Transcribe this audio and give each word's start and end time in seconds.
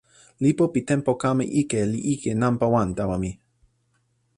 lipu 0.43 0.63
pi 0.73 0.79
tenpo 0.89 1.11
kama 1.21 1.43
ike 1.61 1.79
li 1.91 1.99
ike 2.13 2.31
nanpa 2.41 2.65
wan 2.73 2.89
tawa 2.97 3.15
mi. 3.23 3.31